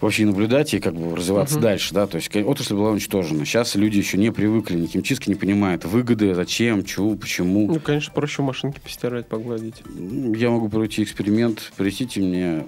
[0.00, 3.44] Вообще наблюдать и как бы развиваться дальше, да, то есть отрасль была уничтожена.
[3.44, 7.66] Сейчас люди еще не привыкли, ни химчистки не понимают выгоды, зачем, чего, почему.
[7.66, 9.82] Ну, конечно, проще машинки постирать, погладить.
[9.86, 12.64] Ну, Я могу провести эксперимент, принесите мне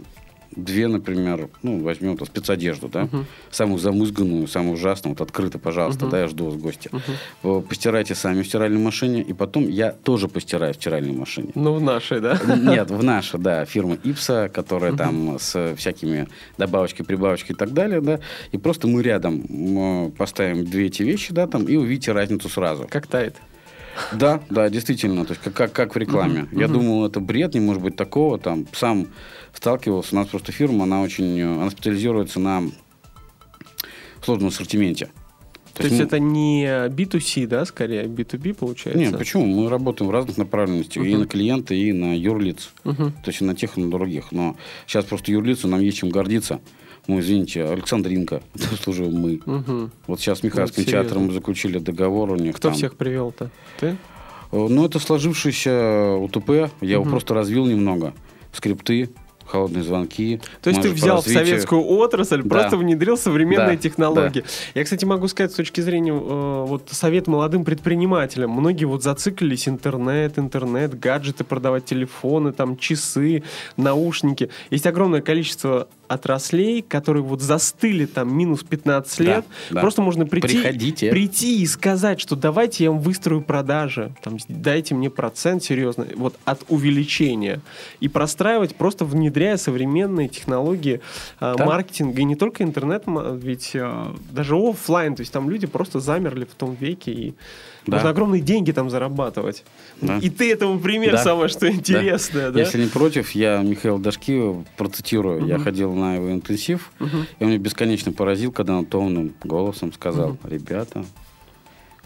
[0.57, 3.09] две, например, ну, возьмем то спецодежду, да,
[3.51, 6.91] самую замызганную, самую ужасную, вот открыто, пожалуйста, да, я жду вас в гости.
[7.43, 11.51] Вы Постирайте сами в стиральной машине, и потом я тоже постираю в стиральной машине.
[11.55, 12.39] Ну, в нашей, да?
[12.57, 18.01] Нет, в наша, да, фирма Ипса, которая там с всякими добавочкой, прибавочкой и так далее,
[18.01, 18.21] да,
[18.53, 22.87] и просто мы рядом м, поставим две эти вещи, да, там, и увидите разницу сразу.
[22.91, 23.37] Как тает.
[24.13, 26.47] Да, да, действительно, то есть как, как, как в рекламе.
[26.53, 29.09] Я думал, это бред, не может быть такого, там, сам
[29.53, 32.63] сталкивался, у нас просто фирма, она очень, э, она специализируется на
[34.25, 35.11] сложном ассортименте.
[35.75, 38.99] То есть мы- это не B2C, да, скорее, а B2B получается?
[39.01, 39.47] Нет, почему?
[39.47, 41.05] Мы работаем в разных направленностях.
[41.05, 42.71] И на клиента, и на юрлиц.
[42.85, 43.13] Мгм.
[43.13, 44.31] То есть и на тех, и на других.
[44.33, 46.61] Но сейчас просто юрлицу нам есть чем гордиться.
[47.07, 49.41] Мы, извините, Александринка, это служим мы.
[49.45, 49.91] Мгм.
[50.07, 51.09] Вот сейчас с Михайловским Ну, серьезно.
[51.09, 52.57] театром заключили договор у них.
[52.57, 52.77] Кто там.
[52.77, 53.51] всех привел-то?
[53.79, 53.87] Ты?
[53.87, 53.97] Э,
[54.53, 56.71] Ну, это сложившийся УТП.
[56.81, 58.13] Я его просто развил немного.
[58.53, 59.11] Скрипты,
[59.47, 60.41] холодные звонки.
[60.63, 61.47] То есть ты взял в развитию.
[61.47, 62.49] советскую отрасль, Да.
[62.49, 64.45] просто внедрил современные Да, технологии.
[64.75, 68.51] Я, кстати, могу сказать с точки зрения э, вот совет молодым предпринимателям.
[68.51, 73.43] Многие вот зациклились интернет, интернет, гаджеты продавать, телефоны, там часы,
[73.77, 74.51] наушники.
[74.71, 79.45] Есть огромное количество отраслей, которые вот застыли там минус 15 Да, лет.
[79.71, 79.81] да.
[79.81, 81.11] Просто можно прийти, Приходите.
[81.11, 86.35] прийти и сказать, что давайте я вам выстрою продажи, там, дайте мне процент серьезно, вот
[86.45, 87.61] от увеличения.
[88.01, 91.01] И простраивать, просто внедряя современные технологии
[91.41, 91.55] Да.
[91.65, 92.21] маркетинга.
[92.21, 96.55] И не только интернет, ведь э, даже оффлайн, то есть там люди просто замерли в
[96.55, 97.35] том веке, и
[97.91, 97.97] Да.
[97.97, 99.65] можно огромные деньги там зарабатывать.
[100.01, 100.19] Да.
[100.19, 101.19] И ты этому пример Да.
[101.19, 102.59] самое, что интересное, да?
[102.61, 105.47] Если не против, я Михаил Дашки процитирую.
[105.47, 107.05] Я ходил на его интенсив, и
[107.45, 111.05] он меня бесконечно поразил, когда он томным голосом сказал, ребята,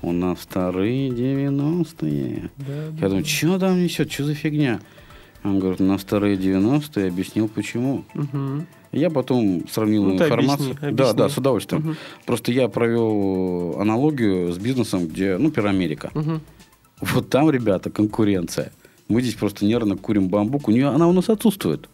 [0.02, 2.50] у нас вторые 90-е.
[3.00, 4.80] Я думаю, что там несет, что за фигня?
[5.44, 8.04] Он говорит, у нас вторые 90-е, объяснил почему.
[8.14, 8.66] Мгм.
[8.92, 10.70] Я потом сравнил Ну, информацию.
[10.70, 11.18] объясни, Да, объясни.
[11.18, 11.96] да, с удовольствием.
[12.24, 16.10] Просто я провел аналогию с бизнесом, где, ну, Пирамерика.
[16.14, 16.40] Мгм.
[17.00, 18.72] Вот там, ребята, конкуренция.
[19.08, 20.68] Мы здесь просто нервно курим бамбук.
[20.68, 21.88] У нее она у нас отсутствует.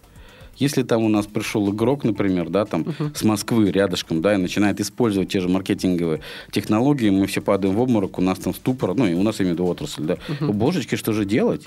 [0.61, 3.17] Если там у нас пришел игрок, например, да, там uh-huh.
[3.17, 6.21] с Москвы рядышком, да, и начинает использовать те же маркетинговые
[6.53, 9.65] технологии, мы все падаем в обморок, у нас там ступор, ну, и у нас именно
[9.65, 10.15] отрасль, да.
[10.29, 10.53] Uh-huh.
[10.53, 11.67] Божечки, что же делать?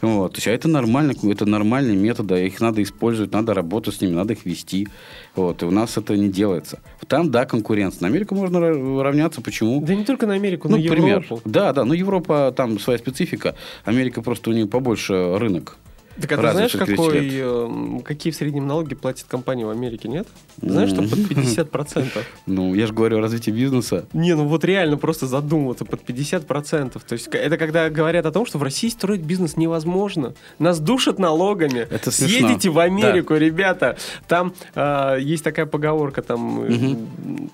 [0.00, 0.32] Вот.
[0.32, 4.12] То есть, а это нормально, это нормальные методы, их надо использовать, надо работать с ними,
[4.12, 4.88] надо их вести.
[5.34, 5.62] Вот.
[5.62, 6.80] И у нас это не делается.
[7.06, 8.02] Там, да, конкуренция.
[8.02, 9.40] На Америку можно равняться.
[9.40, 9.80] Почему?
[9.84, 11.02] Да не только на Америку, ну, на Европу.
[11.02, 11.26] Пример.
[11.44, 13.54] Да, да, но Европа, там своя специфика.
[13.84, 15.76] Америка просто у нее побольше рынок.
[16.20, 20.28] Так а ты знаешь, какой, э, какие в среднем налоги платит компания в Америке, нет?
[20.60, 22.06] Знаешь, что под 50%.
[22.46, 24.06] Ну, я же говорю о развитии бизнеса.
[24.12, 27.00] Не, ну вот реально просто задумываться под 50%.
[27.06, 30.34] То есть это когда говорят о том, что в России строить бизнес невозможно.
[30.58, 31.86] Нас душат налогами.
[31.90, 32.48] Это смешно.
[32.48, 33.38] Съедете в Америку, да.
[33.38, 33.96] ребята.
[34.28, 36.58] Там э, есть такая поговорка, там...
[36.58, 37.50] Угу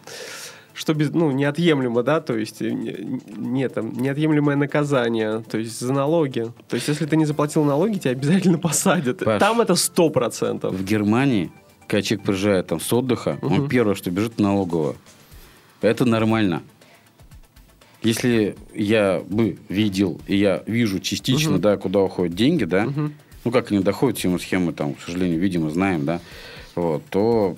[0.76, 5.92] что без, ну, неотъемлемо, да, то есть э, нет, там, неотъемлемое наказание, то есть за
[5.92, 6.52] налоги.
[6.68, 9.24] То есть если ты не заплатил налоги, тебя обязательно посадят.
[9.24, 10.74] Паш, там это сто процентов.
[10.74, 11.50] В Германии,
[11.86, 13.54] когда человек приезжает там с отдыха, угу.
[13.54, 14.96] он первое, что бежит в налоговую.
[15.80, 16.62] Это нормально.
[18.02, 21.60] Если я бы видел, и я вижу частично, угу.
[21.60, 23.12] да, куда уходят деньги, да, угу.
[23.44, 26.20] ну, как они доходят, все мы схемы там, к сожалению, видимо, знаем, да,
[26.74, 27.56] вот, то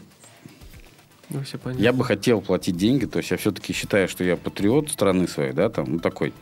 [1.31, 1.83] ну, все понятно.
[1.83, 5.53] Я бы хотел платить деньги, то есть я все-таки считаю, что я патриот страны своей,
[5.53, 6.33] да, там, ну, такой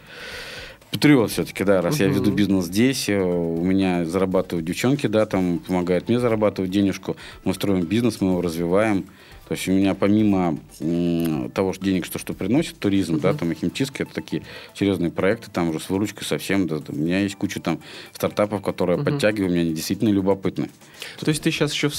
[0.90, 2.04] патриот все-таки, да, раз угу.
[2.04, 7.16] я веду бизнес здесь, э, у меня зарабатывают девчонки, да, там помогают мне зарабатывать денежку,
[7.44, 9.06] мы строим бизнес, мы его развиваем,
[9.48, 10.58] то есть у меня помимо
[11.54, 13.20] того, что денег, что, что приносит туризм, uh-huh.
[13.20, 14.42] да, там и химчистки, это такие
[14.74, 16.66] серьезные проекты, там уже с выручкой совсем.
[16.66, 17.78] Да, у меня есть куча там
[18.12, 19.04] стартапов, которые uh-huh.
[19.04, 20.68] подтягиваю, меня они действительно любопытны.
[21.20, 21.90] То есть ты сейчас еще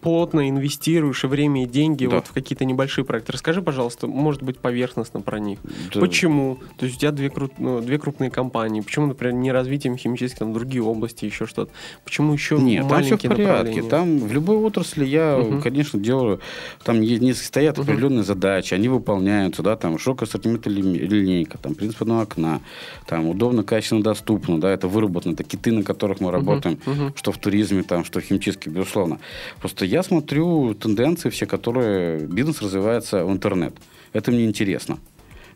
[0.00, 2.16] плотно инвестируешь и время, и деньги да.
[2.16, 3.32] вот в какие-то небольшие проекты.
[3.32, 5.58] Расскажи, пожалуйста, может быть, поверхностно про них.
[5.92, 6.00] Да.
[6.00, 6.60] Почему?
[6.76, 7.50] То есть у тебя две, кру...
[7.58, 8.82] ну, две крупные компании.
[8.82, 11.72] Почему, например, не развитием химчистки, там другие области, еще что-то?
[12.04, 13.82] Почему еще Нет, маленькие там все в порядке.
[13.82, 15.60] Там в любой отрасли я, uh-huh.
[15.60, 16.35] конечно, делаю
[16.84, 18.24] там не стоят определенные uh-huh.
[18.24, 22.60] задачи, они выполняются, да, там широкая ассортиментная линейка, там принцип одного окна,
[23.06, 26.78] там удобно, качественно, доступно, да, это выработано, это киты, на которых мы работаем.
[26.84, 27.12] Uh-huh.
[27.16, 29.18] что в туризме, там, что в химчистке, безусловно.
[29.60, 33.74] Просто я смотрю тенденции все, которые бизнес развивается в интернет.
[34.12, 34.98] Это мне интересно.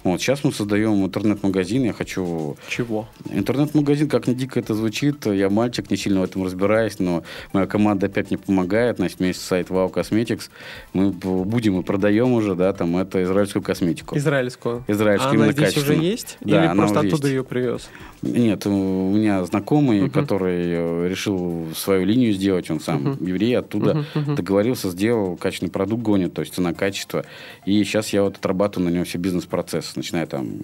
[0.02, 2.56] Вот, сейчас мы создаем интернет-магазин, я хочу...
[2.68, 3.06] Чего?
[3.30, 7.66] Интернет-магазин, как ни дико это звучит, я мальчик, не сильно в этом разбираюсь, но моя
[7.66, 10.48] команда опять не помогает, значит, меня есть сайт Wow Cosmetics,
[10.94, 14.16] мы будем и продаем уже, да, там, это израильскую косметику.
[14.16, 14.84] Израильскую?
[14.88, 16.38] Израильскую, а она здесь уже есть?
[16.40, 17.34] Да, Или просто оттуда есть.
[17.34, 17.88] ее привез?
[18.22, 20.10] Нет, у меня знакомый, uh-huh.
[20.10, 23.26] который э, решил свою линию сделать, он сам uh-huh.
[23.26, 24.34] еврей, оттуда uh-huh.
[24.34, 27.24] договорился, сделал, качественный продукт гонит, то есть цена-качество.
[27.64, 30.60] И сейчас я вот отрабатываю на нем все бизнес-процессы, начиная там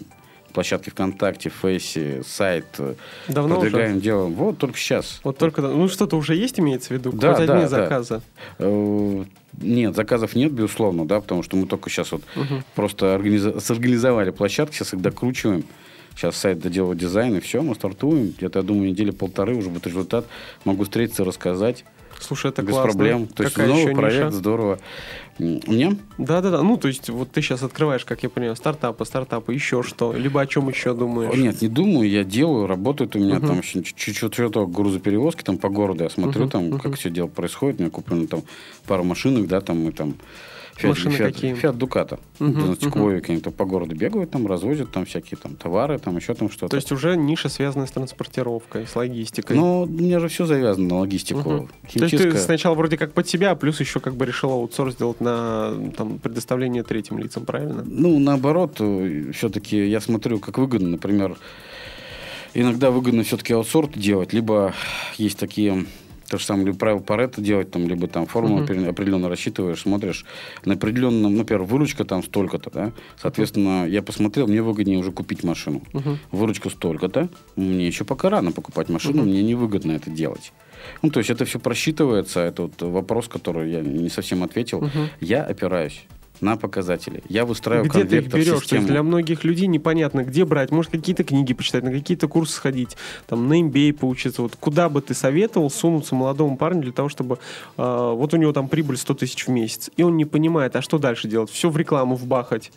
[0.56, 2.64] площадки ВКонтакте, Фейсе, сайт.
[2.78, 2.94] Э,
[3.28, 4.00] Давно продвигаем, уже?
[4.00, 4.32] делаем.
[4.32, 5.20] Вот только сейчас.
[5.22, 7.12] Вот только, ну что-то уже есть, имеется в виду?
[7.12, 7.68] Да, Хоть да, одни да.
[7.68, 8.22] заказы?
[8.58, 9.24] Э,
[9.60, 12.62] нет, заказов нет, безусловно, да, потому что мы только сейчас вот угу.
[12.74, 13.62] просто организ...
[13.62, 15.64] сорганизовали площадки, сейчас их докручиваем.
[16.14, 18.32] Сейчас сайт доделывает дизайн, и все, мы стартуем.
[18.38, 20.24] Где-то, я думаю, недели полторы уже будет результат.
[20.64, 21.84] Могу встретиться, рассказать.
[22.20, 22.92] Слушай, это без классно.
[22.92, 23.26] проблем.
[23.26, 24.30] То Какая есть новый проект, ниша?
[24.30, 24.78] здорово.
[25.38, 25.96] Мне?
[26.16, 26.62] Да, да, да.
[26.62, 30.40] Ну, то есть, вот ты сейчас открываешь, как я понимаю, стартапы, стартапы, еще что, либо
[30.40, 31.36] о чем еще думаешь?
[31.36, 33.46] Нет, не думаю, я делаю, работает у меня uh-huh.
[33.46, 36.50] там чуть-чуть что-то грузоперевозки там по городу, я смотрю uh-huh.
[36.50, 36.80] там, uh-huh.
[36.80, 38.42] как все дело происходит, у меня куплено там
[38.86, 40.14] пару машинок, да, там мы там
[40.76, 41.54] Фиат, Машины Фиат, какие?
[41.54, 42.18] Фиат Дуката.
[42.38, 43.20] Uh-huh, uh-huh.
[43.20, 46.68] какие-то по городу бегают, там развозят там всякие там товары, там еще там что-то.
[46.68, 49.56] То есть уже ниша, связанная с транспортировкой, с логистикой.
[49.56, 51.40] Ну, у меня же все завязано на логистику.
[51.40, 51.68] Uh-huh.
[51.88, 52.18] Химчистка...
[52.18, 54.94] То есть ты сначала вроде как под себя, а плюс еще как бы решил аутсорс
[54.94, 57.82] сделать на там, предоставление третьим лицам, правильно?
[57.86, 61.38] Ну, наоборот, э, все-таки я смотрю, как выгодно, например,
[62.52, 64.74] иногда выгодно все-таки аутсорс делать, либо
[65.16, 65.86] есть такие
[66.28, 68.88] то же самое, либо правило Паретта делать, там, либо там формулу uh-huh.
[68.88, 70.24] определенно рассчитываешь, смотришь
[70.64, 73.90] на определенном, например, выручка там столько-то, да, соответственно, uh-huh.
[73.90, 75.82] я посмотрел, мне выгоднее уже купить машину.
[75.92, 76.16] Uh-huh.
[76.32, 79.26] Выручка столько-то, мне еще пока рано покупать машину, uh-huh.
[79.26, 80.52] мне невыгодно это делать.
[81.02, 84.82] Ну, то есть это все просчитывается, это вот вопрос, который я не совсем ответил.
[84.82, 85.08] Uh-huh.
[85.20, 86.06] Я опираюсь
[86.40, 87.22] на показатели.
[87.28, 88.66] Я выстраиваю Где ты их берешь?
[88.66, 90.70] То есть для многих людей непонятно, где брать.
[90.70, 92.96] Может, какие-то книги почитать, на какие-то курсы сходить,
[93.26, 94.42] там, на MBA поучиться.
[94.42, 97.38] Вот куда бы ты советовал сунуться молодому парню для того, чтобы...
[97.76, 100.82] Э, вот у него там прибыль 100 тысяч в месяц, и он не понимает, а
[100.82, 101.50] что дальше делать?
[101.50, 102.72] Все в рекламу вбахать.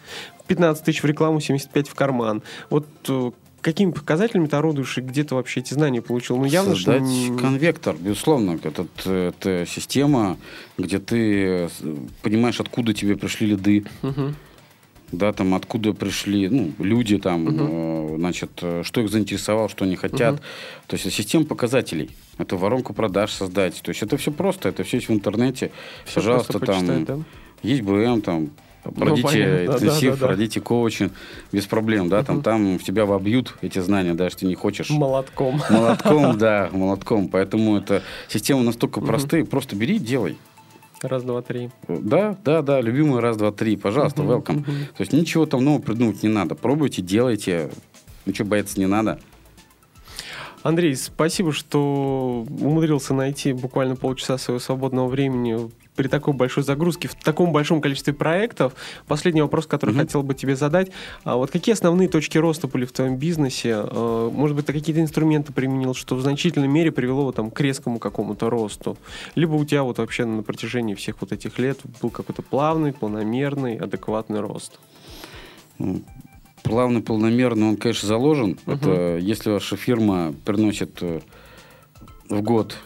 [0.48, 2.42] 15 тысяч в рекламу, 75 в карман.
[2.70, 6.38] Вот э, какими показателями ты орудуешь и где ты вообще эти знания получил?
[6.38, 7.38] Ну, явно, Создать что...
[7.38, 8.60] конвектор, безусловно.
[8.64, 10.38] Это, это система,
[10.78, 11.70] где ты
[12.22, 13.86] понимаешь, откуда тебе пришли лиды.
[14.04, 14.34] Угу.
[15.12, 18.14] да, там, откуда пришли, ну, люди там, uh-huh.
[18.14, 20.36] э, значит, э, что их заинтересовало, что они хотят.
[20.36, 20.88] Uh-huh.
[20.88, 22.12] То есть система показателей.
[22.38, 23.82] Это воронку продаж создать.
[23.82, 25.72] То есть это все просто, это все есть в интернете.
[26.06, 27.20] Все Пожалуйста, там да?
[27.64, 28.52] есть БМ, там,
[28.84, 30.26] Пройдите ну, интенсив, да, да, да.
[30.28, 31.12] пройдите коучинг,
[31.52, 34.90] без проблем, да, там, там в тебя вобьют эти знания, да, что ты не хочешь.
[34.90, 35.62] Молотком.
[35.70, 37.28] Молотком, да, молотком.
[37.28, 40.38] Поэтому эта система настолько простая, просто бери, делай.
[41.02, 41.70] Раз, два, три.
[41.88, 43.78] Да, да, да, любимый раз, два, три.
[43.78, 44.66] Пожалуйста, welcome.
[44.66, 44.86] Uh-huh.
[44.98, 46.56] То есть ничего там нового придумать не надо.
[46.56, 47.70] Пробуйте, делайте.
[48.26, 49.18] Ничего бояться не надо.
[50.62, 57.16] Андрей, спасибо, что умудрился найти буквально полчаса своего свободного времени при такой большой загрузке, в
[57.16, 58.72] таком большом количестве проектов.
[59.06, 59.98] Последний вопрос, который mm-hmm.
[59.98, 60.92] хотел бы тебе задать.
[61.26, 63.74] А вот какие основные точки роста были в твоем бизнесе?
[63.76, 68.00] А, может быть, ты какие-то инструменты применил, что в значительной мере привело там, к резкому
[68.00, 68.98] какому-то росту?
[69.36, 73.76] Либо у тебя вот вообще на протяжении всех вот этих лет был какой-то плавный, планомерный,
[73.76, 74.80] адекватный рост?
[76.64, 78.58] Плавный, полномерный, он, конечно, заложен.
[78.66, 78.76] Uh-huh.
[78.76, 81.20] Это если ваша фирма приносит э,
[82.30, 82.78] в год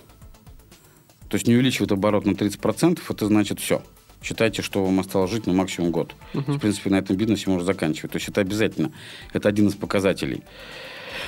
[1.34, 3.82] то есть не увеличивает оборот на 30%, это значит все.
[4.22, 6.14] Считайте, что вам осталось жить на максимум год.
[6.36, 6.58] Uh-huh.
[6.58, 8.12] В принципе, на этом бизнесе можно заканчивать.
[8.12, 8.92] То есть это обязательно.
[9.34, 10.44] Это один из показателей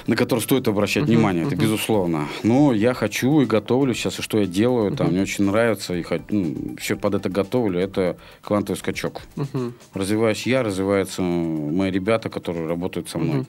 [0.08, 1.62] на который стоит обращать uh-huh, внимание, это uh-huh.
[1.62, 2.28] безусловно.
[2.44, 4.98] Но я хочу и готовлю сейчас, и что я делаю, uh-huh.
[4.98, 9.22] там мне очень нравится, и ну, все под это готовлю, это квантовый скачок.
[9.38, 9.74] Uh-huh.
[9.96, 13.40] Развиваюсь я, развиваются мои ребята, которые работают со мной.
[13.40, 13.46] Uh-huh.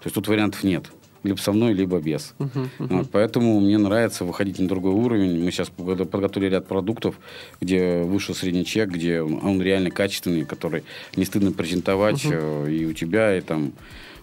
[0.00, 0.90] То есть тут вариантов нет
[1.22, 2.34] либо со мной, либо без.
[2.38, 2.96] Uh-huh, uh-huh.
[2.96, 5.42] Вот, поэтому мне нравится выходить на другой уровень.
[5.42, 7.16] Мы сейчас подготовили ряд продуктов,
[7.60, 10.84] где вышел средний чек, где он реально качественный, который
[11.16, 12.72] не стыдно презентовать uh-huh.
[12.72, 13.72] и у тебя, и там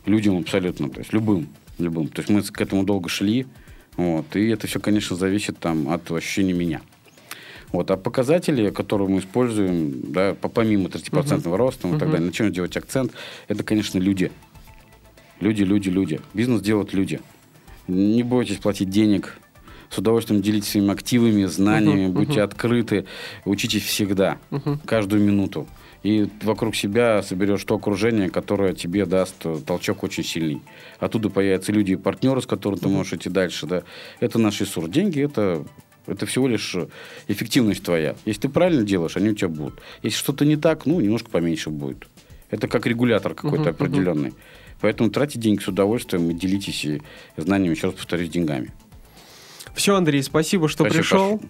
[0.05, 2.07] людям абсолютно, то есть любым, любым.
[2.07, 3.45] То есть мы к этому долго шли,
[3.97, 6.81] вот, и это все, конечно, зависит там от ощущения меня.
[7.71, 7.91] Вот.
[7.91, 11.55] А показатели, которые мы используем, да, помимо 30% uh-huh.
[11.55, 11.99] роста и uh-huh.
[11.99, 13.11] так далее, на чем делать акцент,
[13.47, 14.31] это, конечно, люди.
[15.39, 16.19] Люди, люди, люди.
[16.33, 17.19] Бизнес делают люди.
[17.87, 19.37] Не бойтесь платить денег.
[19.89, 22.43] С удовольствием делитесь своими активами, знаниями, uh-huh, будьте uh-huh.
[22.43, 23.05] открыты,
[23.45, 24.77] учитесь всегда, uh-huh.
[24.85, 25.67] каждую минуту.
[26.03, 30.61] И вокруг себя соберешь то окружение, которое тебе даст толчок очень сильный.
[30.99, 33.65] Оттуда появятся люди и партнеры, с которыми ты можешь идти дальше.
[33.65, 33.83] Да?
[34.19, 34.89] Это наш ресурс.
[34.89, 35.65] Деньги это
[36.05, 36.75] это всего лишь
[37.27, 38.15] эффективность твоя.
[38.25, 39.79] Если ты правильно делаешь, они у тебя будут.
[40.01, 42.07] Если что-то не так, ну, немножко поменьше будет.
[42.49, 44.29] Это как регулятор какой-то uh-huh, определенный.
[44.29, 44.35] Uh-huh.
[44.81, 46.85] Поэтому тратьте деньги с удовольствием и делитесь
[47.37, 48.71] знаниями, еще раз повторюсь, деньгами.
[49.75, 51.41] Все, Андрей, спасибо, что спасибо, пришел.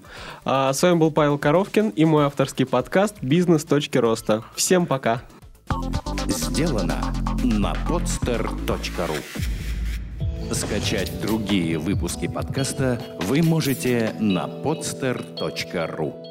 [0.45, 3.63] А, с вами был Павел Коровкин и мой авторский подкаст «Бизнес.
[3.63, 4.43] Точки роста».
[4.55, 5.23] Всем пока.
[6.27, 7.13] Сделано
[7.43, 9.17] на podster.ru
[10.53, 16.28] Скачать другие выпуски подкаста вы можете на podster.ru